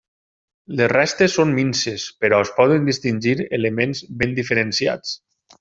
Les 0.79 0.87
restes 0.93 1.35
són 1.39 1.51
minses 1.57 2.07
però 2.25 2.41
es 2.47 2.53
poden 2.61 2.89
distingir 2.91 3.37
elements 3.61 4.05
ben 4.23 4.37
diferenciats. 4.41 5.17